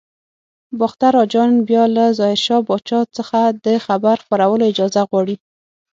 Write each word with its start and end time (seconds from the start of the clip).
باختر 0.79 1.13
اجان 1.25 1.51
بیا 1.67 1.83
له 1.95 2.05
ظاهر 2.19 2.39
شاه 2.45 2.63
پاچا 2.67 2.99
څخه 3.17 3.39
د 3.65 3.67
خبر 3.85 4.15
خپرولو 4.23 4.63
اجازه 4.71 5.01
غواړي. 5.09 5.35